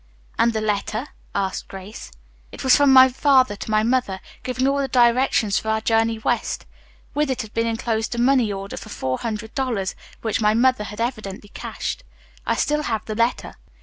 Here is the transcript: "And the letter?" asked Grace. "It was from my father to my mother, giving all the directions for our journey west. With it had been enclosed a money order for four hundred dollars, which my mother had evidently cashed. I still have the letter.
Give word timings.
"And 0.39 0.51
the 0.51 0.61
letter?" 0.61 1.09
asked 1.35 1.67
Grace. 1.67 2.11
"It 2.51 2.63
was 2.63 2.75
from 2.75 2.91
my 2.91 3.07
father 3.07 3.55
to 3.57 3.69
my 3.69 3.83
mother, 3.83 4.19
giving 4.41 4.67
all 4.67 4.79
the 4.79 4.87
directions 4.87 5.59
for 5.59 5.69
our 5.69 5.79
journey 5.79 6.17
west. 6.17 6.65
With 7.13 7.29
it 7.29 7.43
had 7.43 7.53
been 7.53 7.67
enclosed 7.67 8.15
a 8.15 8.17
money 8.17 8.51
order 8.51 8.77
for 8.77 8.89
four 8.89 9.19
hundred 9.19 9.53
dollars, 9.53 9.93
which 10.23 10.41
my 10.41 10.55
mother 10.55 10.85
had 10.85 10.99
evidently 10.99 11.49
cashed. 11.49 12.03
I 12.47 12.55
still 12.55 12.81
have 12.81 13.05
the 13.05 13.13
letter. 13.13 13.53